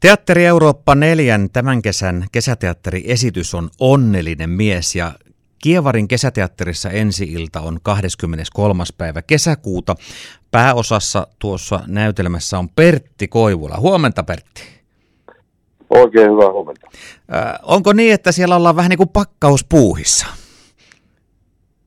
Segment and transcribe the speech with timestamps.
[0.00, 5.12] Teatteri Eurooppa 4 tämän kesän kesäteatteriesitys on Onnellinen mies ja
[5.62, 8.84] Kievarin kesäteatterissa ensi-ilta on 23.
[8.98, 9.94] päivä kesäkuuta.
[10.50, 13.76] Pääosassa tuossa näytelmässä on Pertti Koivula.
[13.80, 14.62] Huomenta Pertti.
[15.90, 16.86] Oikein hyvää huomenta.
[17.34, 20.26] Äh, onko niin, että siellä ollaan vähän niin kuin pakkauspuuhissa?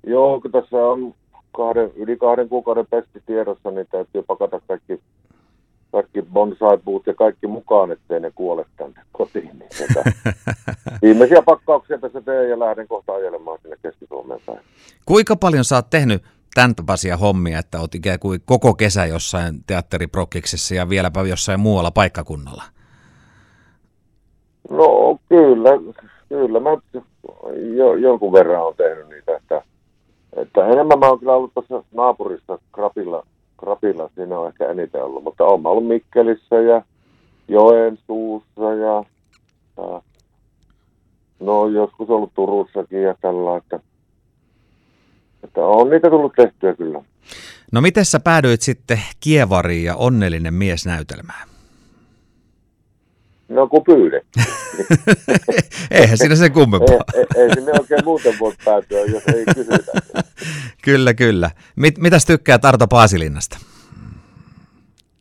[0.07, 1.13] Joo, kun tässä on
[1.51, 5.01] kahden, yli kahden kuukauden pesti tiedossa, niin täytyy pakata kaikki
[5.91, 9.59] kaikki bonsai-puut ja kaikki mukaan, ettei ne kuole tänne kotiin.
[9.59, 9.69] Niin
[11.01, 14.59] viimeisiä pakkauksia tässä teen ja lähden kohta ajelemaan sinne Keski-Suomeen päin.
[15.05, 19.63] Kuinka paljon sä oot tehnyt tämän tapaisia hommia, että oot ikään kuin koko kesä jossain
[19.67, 22.63] teatteriprokkiksessa ja vieläpä jossain muualla paikkakunnalla?
[24.69, 25.69] No kyllä,
[26.29, 26.59] kyllä.
[26.59, 26.69] Mä
[27.75, 29.61] jo, jonkun verran on tehnyt niitä, että,
[30.35, 33.25] että enemmän mä oon kyllä ollut tuossa naapurissa Krapilla
[33.61, 36.81] Krapilla siinä on ehkä eniten ollut, mutta olen ollut Mikkelissä ja
[37.47, 39.03] Joensuussa ja,
[39.77, 40.01] ja
[41.39, 43.79] no joskus ollut Turussakin ja tällä, että,
[45.43, 47.01] että on niitä tullut tehtyä kyllä.
[47.71, 51.50] No miten sä päädyit sitten Kievariin ja onnellinen mies näytelmään?
[53.51, 54.45] No kun pyydettiin.
[55.91, 56.95] Eihän siinä se kummempaa.
[57.13, 59.91] ei, ei, ei sinne oikein muuten voi päätyä, jos ei kysytä.
[60.85, 61.51] kyllä, kyllä.
[61.75, 63.57] Mit, mitäs tykkää Tarto Paasilinnasta?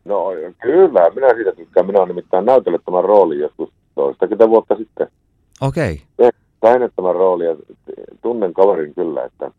[0.05, 0.25] No
[0.63, 1.87] kyllä, minä siitä tykkään.
[1.87, 5.09] Minä olen nimittäin näytellyt tämän roolin joskus toistakymmentä vuotta sitten.
[5.61, 6.03] Okei.
[6.19, 6.31] Okay.
[6.61, 7.57] Tehnyt tämän roolin ja
[8.23, 9.51] tunnen kaverin kyllä, että,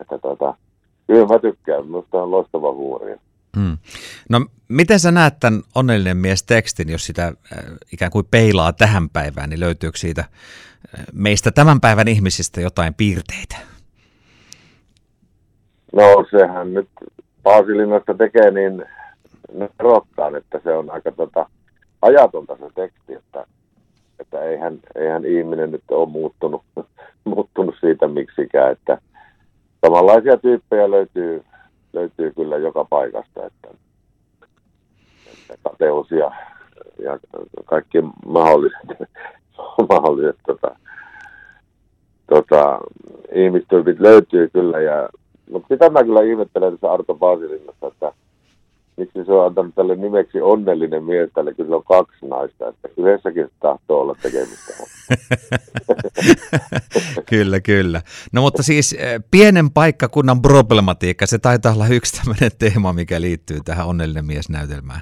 [0.00, 0.54] että tuota,
[1.06, 1.86] kyllä mä tykkään.
[1.86, 3.18] Minusta on loistava huumoria.
[3.56, 3.78] Hmm.
[4.28, 7.32] No miten sä näet tämän onnellinen mies tekstin, jos sitä äh,
[7.92, 13.56] ikään kuin peilaa tähän päivään, niin löytyykö siitä äh, meistä tämän päivän ihmisistä jotain piirteitä?
[15.92, 16.88] No sehän nyt
[17.42, 18.84] Paasilinnasta tekee niin
[19.80, 21.46] erottaan, että se on aika tota,
[22.02, 23.46] ajatonta se teksti, että,
[24.18, 26.62] että eihän, eihän ihminen nyt ole muuttunut,
[27.24, 28.98] muuttunut siitä miksikään, että
[29.86, 31.44] samanlaisia tyyppejä löytyy
[31.92, 33.68] löytyy kyllä joka paikasta, että,
[35.30, 36.30] että kateus ja,
[37.02, 37.18] ja
[37.64, 38.78] kaikki mahdolliset,
[39.90, 40.76] mahdolliset tota,
[42.26, 42.80] tota,
[43.34, 44.80] ihmistyypit löytyy kyllä.
[44.80, 45.08] Ja,
[45.50, 48.12] mutta sitä mä kyllä ihmettelen tässä Arto Paasilinnassa, että
[48.96, 53.48] miksi se on antanut tälle nimeksi onnellinen mies tälle, kun on kaksi naista, että yhdessäkin
[53.60, 54.72] tahtoo olla tekemistä.
[57.30, 58.00] kyllä, kyllä.
[58.32, 63.58] No mutta siis eh, pienen paikkakunnan problematiikka, se taitaa olla yksi tämmöinen teema, mikä liittyy
[63.64, 65.00] tähän onnellinen mies näytelmään.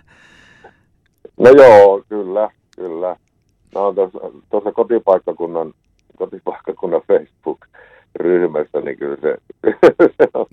[1.39, 3.17] No joo, kyllä, kyllä.
[3.75, 3.95] No
[4.51, 5.73] tuossa kotipaikkakunnan,
[6.17, 9.37] kotipaikkakunnan Facebook-ryhmässä, niin kyllä se,
[10.19, 10.47] se, on,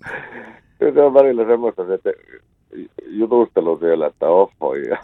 [0.80, 2.10] kyllä se on välillä semmoista, että
[3.18, 4.76] jutustelu siellä, että oho.
[4.76, 4.98] Ja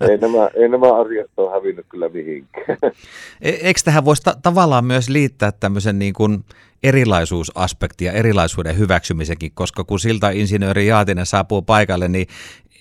[0.10, 2.78] ei, nämä, ei nämä asiat ole hävinnyt kyllä mihinkään.
[3.42, 6.44] E, eikö tähän voisi ta- tavallaan myös liittää tämmöisen niin kuin
[6.82, 12.26] erilaisuusaspektia, erilaisuuden hyväksymisenkin, koska kun siltä insinööri Jaatinen saapuu paikalle, niin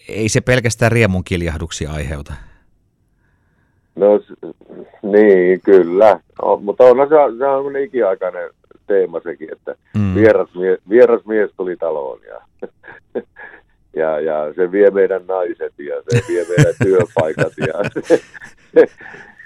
[0.09, 2.33] ei se pelkästään riemun kiljahduksia aiheuta.
[3.95, 4.07] No
[5.01, 6.19] niin, kyllä.
[6.41, 8.49] No, mutta on se, se on ikiaikainen
[8.87, 10.15] teema sekin, että mm.
[10.15, 12.67] vieras, mie, vieras mies tuli taloon ja
[13.95, 18.21] ja, ja se vie meidän naiset ja se vie meidän työpaikat ja se,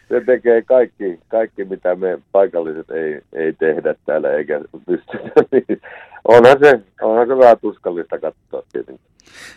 [0.10, 5.42] se tekee kaikki, kaikki, mitä me paikalliset ei, ei tehdä täällä eikä pystytä.
[5.52, 5.82] Niin
[6.26, 9.06] onhan, se, onhan se vähän tuskallista katsoa tietenkin.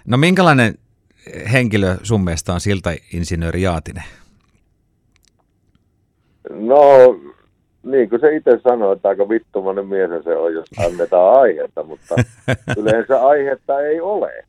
[0.06, 0.74] No minkälainen
[1.52, 4.04] henkilö sun mielestä on siltä insinööri Jaatinen?
[6.50, 6.80] No,
[7.82, 12.14] niin kuin se itse sanoi, että aika vittumainen mies se on, jos annetaan aihetta, mutta
[12.76, 14.44] yleensä aihetta ei ole.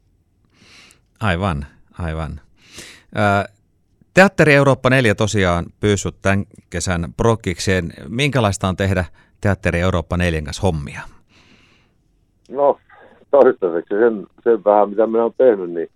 [1.22, 1.66] Aivan,
[2.00, 2.32] aivan.
[4.14, 7.94] Teatteri Eurooppa 4 tosiaan pyyssut tämän kesän prokkikseen.
[8.10, 9.06] Minkälaista on tehdä
[9.42, 11.02] Teatteri Eurooppa 4 kanssa hommia?
[12.50, 12.78] No,
[13.32, 15.90] toistaiseksi sen, sen vähän, mitä minä olen tehnyt, niin,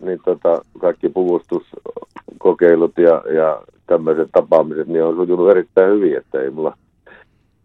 [0.00, 6.50] niin tota, kaikki puvustuskokeilut ja, ja tämmöiset tapaamiset, niin on sujunut erittäin hyvin, että ei
[6.50, 6.76] mulla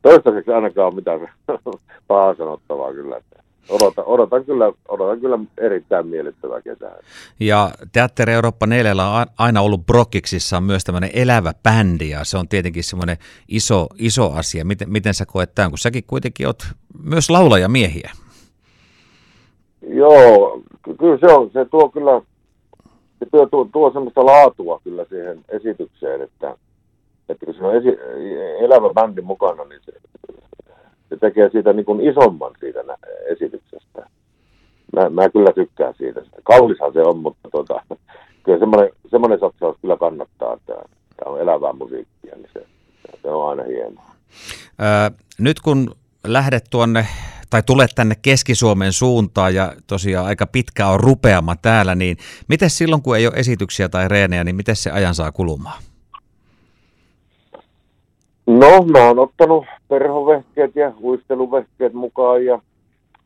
[0.02, 1.20] toistaiseksi ainakaan ole mitään
[2.08, 3.18] pahaa sanottavaa kyllä.
[3.18, 3.39] Että
[3.70, 6.96] odotan, odotan, kyllä, odotan kyllä erittäin miellyttävää kesää.
[7.40, 12.48] Ja Teatteri Eurooppa 4 on aina ollut Brokkiksissa myös tämmöinen elävä bändi ja se on
[12.48, 13.18] tietenkin semmoinen
[13.48, 14.66] iso, iso asia.
[14.66, 16.64] Miten, miten sä koet tämän, kun säkin kuitenkin oot
[17.04, 18.12] myös laulaja miehiä?
[19.82, 20.62] Joo,
[21.00, 21.52] kyllä se on.
[21.54, 22.22] Se tuo kyllä
[23.20, 26.58] se tuo, tuo, tuo semmoista laatua kyllä siihen esitykseen, että,
[27.30, 27.88] että kun se on esi,
[28.60, 29.92] elävä bändi mukana, niin se,
[31.10, 32.80] se tekee siitä niin kuin isomman siitä
[33.26, 34.10] esityksestä.
[34.96, 36.22] Mä, mä kyllä tykkään siitä.
[36.44, 37.82] Kallishan se on, mutta tota,
[38.44, 40.74] kyllä semmoinen, semmoinen satsaus kyllä kannattaa, että
[41.18, 42.66] tämä on elävää musiikkia, niin se,
[43.22, 44.10] se on aina hienoa.
[44.82, 45.96] Öö, nyt kun
[46.28, 47.06] lähdet tuonne
[47.50, 52.18] tai tulet tänne Keski-Suomen suuntaan ja tosiaan aika pitkä on rupeama täällä, niin
[52.48, 55.84] miten silloin kun ei ole esityksiä tai reenejä, niin miten se ajan saa kulumaan?
[58.80, 62.60] No, mä oon ottanut perhovehkeet ja huisteluvehkeet mukaan ja,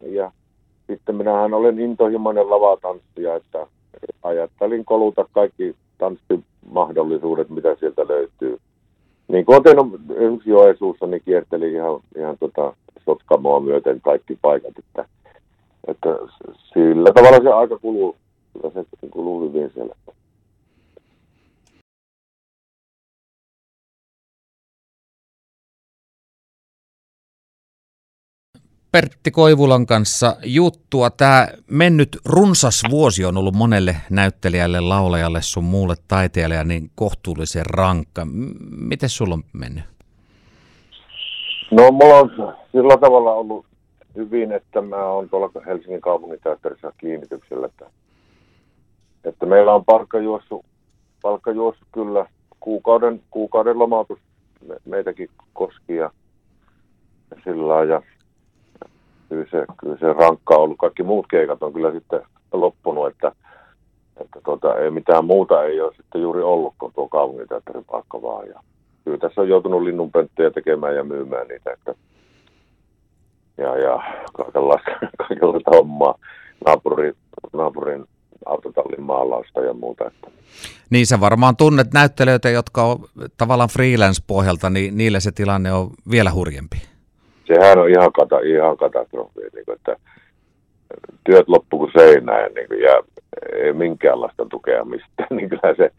[0.02, 0.32] ja
[0.88, 3.68] sitten minähän olen intohimoinen lavatanssija, että
[4.24, 8.60] ajattelin koluta kaikki tanssimahdollisuudet, mitä sieltä löytyy.
[9.28, 12.74] Niin kuin olen tehnyt Joesuussa, niin kierteli ihan, ihan tota
[13.06, 15.06] Sotkamoa myöten kaikki paikat, että,
[15.88, 16.10] että
[16.74, 18.16] sillä tavalla se aika kuluu,
[18.54, 19.96] kyllä se kuluu hyvin siellä.
[28.94, 31.10] Pertti Koivulan kanssa juttua.
[31.10, 38.28] Tämä mennyt runsas vuosi on ollut monelle näyttelijälle, laulajalle, sun muulle taiteilijalle niin kohtuullisen rankka.
[38.72, 39.84] Miten sulla on mennyt?
[41.72, 43.66] No mulla on sillä tavalla ollut
[44.16, 47.86] hyvin, että mä oon tuolla Helsingin kaupunginteatterissa kiinnityksellä, että,
[49.24, 50.66] että meillä on palkkajuossu,
[51.22, 52.26] palkkajuossu kyllä
[52.60, 54.20] kuukauden, kuukauden lomautus
[54.68, 56.12] me, meitäkin koski ja,
[57.32, 58.02] ja sillä ja
[59.34, 60.78] kyllä se, kyllä se rankka on ollut.
[60.78, 62.22] Kaikki muut keikat on kyllä sitten
[62.54, 63.32] loppunut, että,
[64.22, 68.48] että tota, ei mitään muuta ei ole sitten juuri ollut kuin tuo kaupunginteatterin paikka vaan.
[68.48, 68.60] Ja
[69.06, 71.96] kyllä tässä on joutunut linnunpönttöjä tekemään ja myymään niitä, että
[73.58, 74.04] ja, ja
[74.34, 74.92] kaikenlaista,
[75.28, 76.16] kaikenlaista hommaa,
[76.66, 77.14] naapurin,
[77.54, 78.06] naapurin
[78.46, 80.08] autotallin maalausta ja muuta.
[80.08, 80.32] Että.
[80.90, 83.00] Niin sä varmaan tunnet näyttelijöitä, jotka on
[83.38, 86.93] tavallaan freelance-pohjalta, niin niille se tilanne on vielä hurjempi
[87.48, 89.96] sehän on ihan, kata, ihan katastrofi, niin kuin, että
[91.24, 93.04] työt loppu kuin seinään niin kuin, ja
[93.54, 95.92] ei minkäänlaista tukea mistään, niin kyllä se,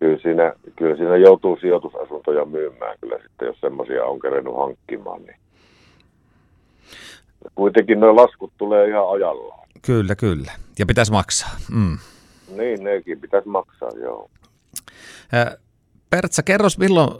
[0.00, 5.36] kyllä siinä, kyllä siinä joutuu sijoitusasuntoja myymään kyllä sitten, jos semmoisia on kerennyt hankkimaan, niin
[7.54, 9.68] kuitenkin nuo laskut tulee ihan ajallaan.
[9.86, 10.52] Kyllä, kyllä.
[10.78, 11.50] Ja pitäisi maksaa.
[11.74, 11.98] Mm.
[12.56, 14.30] Niin, nekin pitäisi maksaa, joo.
[16.10, 17.10] Pertsa, kerros milloin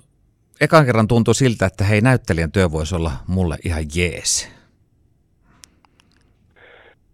[0.61, 4.49] ekan kerran tuntui siltä, että hei näyttelijän työ voisi olla mulle ihan jees?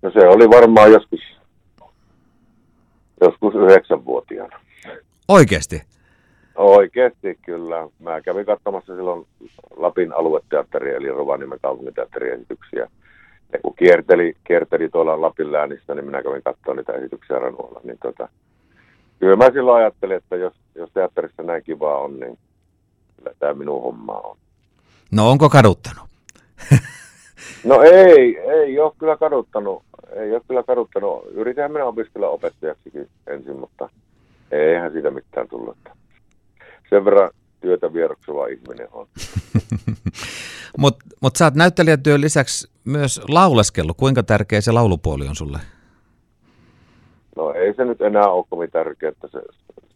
[0.02, 1.20] No se oli varmaan joskus,
[3.20, 4.60] joskus yhdeksänvuotiaana.
[5.28, 5.82] Oikeasti?
[6.56, 7.88] Oikeasti kyllä.
[7.98, 9.26] Mä kävin katsomassa silloin
[9.76, 12.90] Lapin alueteatteri eli Rovaniemen kaupunginteatterin esityksiä.
[13.52, 17.80] Ja kun kierteli, kierteli tuolla Lapin läänissä, niin minä kävin katsomaan niitä esityksiä Ranualla.
[17.84, 18.28] Niin tota,
[19.20, 22.38] kyllä mä silloin ajattelin, että jos, jos teatterissa näin kivaa on, niin
[23.26, 24.36] kyllä tämä minun homma on.
[25.10, 26.04] No onko kaduttanut?
[27.64, 29.82] no ei, ei ole kyllä kaduttanut.
[30.16, 31.24] Ei ole kyllä kaduttanut.
[31.30, 33.88] Yritän minä opiskella opettajaksikin ensin, mutta
[34.50, 35.76] eihän siitä mitään tullut.
[36.90, 37.30] Sen verran
[37.60, 39.06] työtä vieroksuva ihminen on.
[40.78, 43.96] Mutta mut sä oot näyttelijätyön lisäksi myös lauleskellut.
[43.96, 45.58] Kuinka tärkeä se laulupuoli on sulle?
[47.36, 49.12] No ei se nyt enää ole kovin tärkeää.
[49.32, 49.42] Se,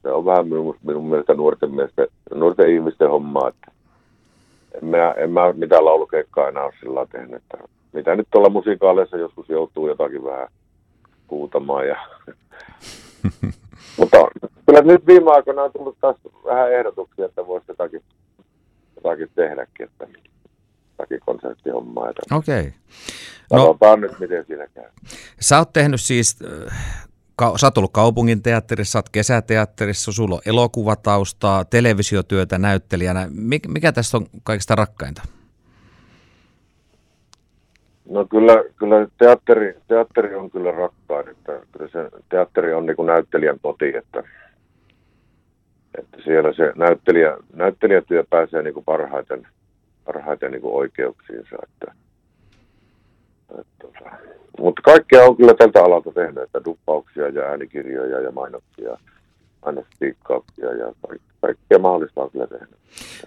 [0.03, 3.73] se on vähän minun, minun mielestä nuorten, mielestä, nuorten ihmisten hommaa, että
[4.75, 7.35] en mä, en mä mitään laulukeikkaa enää ole sillä tehnyt.
[7.35, 7.59] Että
[7.93, 10.49] mitä nyt tuolla musiikaaleissa joskus joutuu jotakin vähän
[11.27, 11.89] kuutamaan.
[11.89, 11.97] Ja...
[13.99, 14.17] Mutta
[14.67, 18.03] kyllä nyt viime aikoina on tullut taas vähän ehdotuksia, että voisi jotakin,
[18.97, 20.07] jotakin tehdäkin, että
[20.99, 22.13] jotakin konserttihommaa.
[22.33, 22.61] Okei.
[22.61, 22.73] Okay.
[23.53, 24.85] No, Katsotaan nyt, miten siinä käy.
[25.41, 26.39] Sä oot tehnyt siis
[27.57, 33.29] sä oot ollut kaupungin teatterissa, sä oot kesäteatterissa, sulla on elokuvataustaa, televisiotyötä näyttelijänä.
[33.31, 35.23] Mik, mikä tässä on kaikista rakkainta?
[38.11, 43.07] No kyllä, kyllä teatteri, teatteri on kyllä rakkain, että kyllä se teatteri on niin kuin
[43.07, 44.23] näyttelijän koti, että,
[45.99, 49.47] että siellä se näyttelijä, näyttelijätyö pääsee niin kuin parhaiten,
[50.05, 51.93] parhaiten niin kuin oikeuksiinsa, että,
[53.59, 54.11] että,
[54.59, 58.97] mutta kaikkea on kyllä tältä alalta tehnyt, että duppauksia ja äänikirjoja ja mainoksia,
[59.65, 60.93] mainospiikkauksia ja
[61.41, 62.81] kaikkea mahdollista on kyllä tehnyt.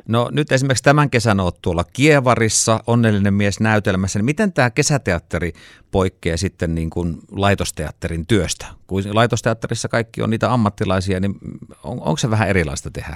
[0.07, 5.51] No nyt esimerkiksi tämän kesän olet tuolla Kievarissa, Onnellinen mies näytelmässä, niin miten tämä kesäteatteri
[5.91, 8.65] poikkeaa sitten niin kuin laitosteatterin työstä?
[8.87, 11.33] Kun laitosteatterissa kaikki on niitä ammattilaisia, niin
[11.83, 13.15] on, onko se vähän erilaista tehdä?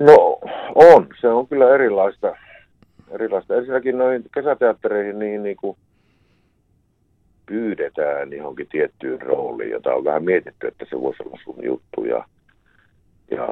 [0.00, 0.38] No
[0.74, 2.36] on, se on kyllä erilaista
[3.10, 3.54] erilaista.
[3.54, 5.76] Ensinnäkin noihin kesäteattereihin niin, niin kuin
[7.46, 12.04] pyydetään johonkin tiettyyn rooliin, jota on vähän mietitty, että se voisi olla sun juttu.
[12.04, 12.24] Ja,
[13.30, 13.46] ja,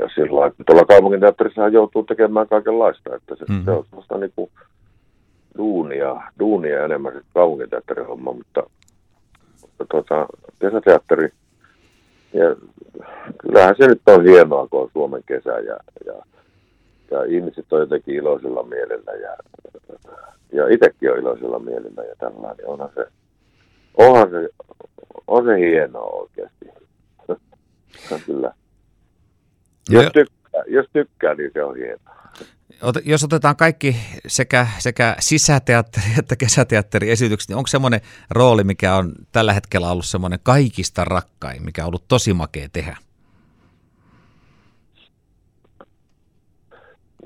[0.00, 3.64] ja sillä tuolla kaupunginteatterissa joutuu tekemään kaikenlaista, että se, mm-hmm.
[3.64, 4.50] se on sellaista niin kuin
[5.58, 8.62] duunia, duunia enemmän se kaupunginteatterin homma, mutta,
[9.62, 10.26] mutta tuota,
[10.58, 11.28] kesäteatteri,
[12.32, 12.56] ja
[13.38, 15.76] kyllähän se nyt on hienoa, kun on Suomen kesä ja,
[16.06, 16.12] ja,
[17.10, 19.36] ja ihmiset on jotenkin iloisilla mielellä ja,
[20.52, 22.56] ja itsekin on iloisilla mielellä ja tällainen.
[22.56, 23.06] Niin onhan se,
[23.94, 24.48] onhan se,
[25.26, 26.66] on se hienoa oikeasti.
[28.26, 28.52] Kyllä.
[29.90, 32.20] Jos tykkää, jos tykkää, niin se on hienoa
[33.04, 38.00] jos otetaan kaikki sekä, sekä sisäteatteri että kesäteatteriesitykset, niin onko semmoinen
[38.30, 42.96] rooli, mikä on tällä hetkellä ollut semmoinen kaikista rakkain, mikä on ollut tosi makea tehdä?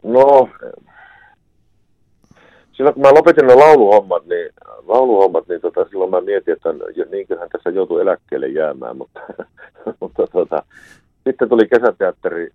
[0.05, 0.49] No,
[2.73, 4.51] silloin kun mä lopetin ne lauluhommat, niin,
[4.87, 6.69] lauluhommat, niin tota, silloin mä mietin, että
[7.11, 9.21] niinköhän tässä joutuu eläkkeelle jäämään, mutta,
[10.01, 10.63] mutta tota,
[11.25, 12.51] sitten tuli kesäteatteri,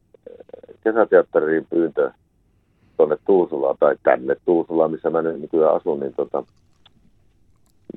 [0.83, 2.11] kesäteatteriin pyyntö
[2.97, 6.43] tuonne Tuusulaan tai tänne Tuusulaan, missä mä nykyään asun, niin, tota,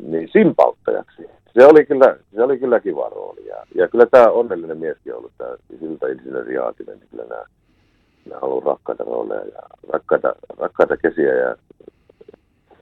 [0.07, 1.23] niin simpauttajaksi.
[1.55, 3.47] Se oli kyllä, se oli kyllä kiva rooli.
[3.47, 7.45] Ja, ja kyllä tämä onnellinen mieskin ollut, tämä siltainsinööri Jaatinen, niin kyllä nämä,
[8.31, 11.57] on ollut rakkaita rooleja ja rakkaita, rakkaita kesiä ja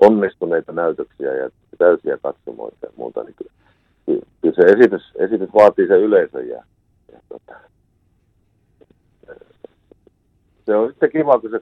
[0.01, 3.53] onnistuneita näytöksiä ja täysiä katsomoita ja muuta, niin kyllä,
[4.43, 6.63] kyllä se esitys, esitys vaatii sen yleisön ja,
[7.13, 7.61] ja tota,
[10.67, 11.59] se on sitten kiva, kun se